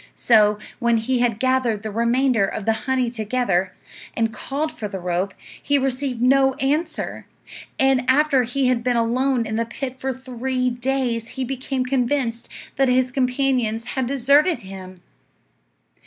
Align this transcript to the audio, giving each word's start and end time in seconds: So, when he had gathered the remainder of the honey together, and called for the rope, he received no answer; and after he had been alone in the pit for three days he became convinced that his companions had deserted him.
So, 0.15 0.57
when 0.79 0.97
he 0.97 1.19
had 1.19 1.39
gathered 1.39 1.83
the 1.83 1.91
remainder 1.91 2.43
of 2.43 2.65
the 2.65 2.73
honey 2.89 3.11
together, 3.11 3.71
and 4.15 4.33
called 4.33 4.71
for 4.71 4.87
the 4.87 4.99
rope, 4.99 5.35
he 5.61 5.77
received 5.77 6.23
no 6.23 6.55
answer; 6.55 7.27
and 7.77 8.03
after 8.09 8.41
he 8.41 8.65
had 8.65 8.83
been 8.83 8.97
alone 8.97 9.45
in 9.45 9.57
the 9.57 9.63
pit 9.65 9.99
for 9.99 10.11
three 10.11 10.71
days 10.71 11.27
he 11.37 11.43
became 11.43 11.85
convinced 11.85 12.49
that 12.77 12.89
his 12.89 13.11
companions 13.11 13.85
had 13.93 14.07
deserted 14.07 14.61
him. 14.61 15.01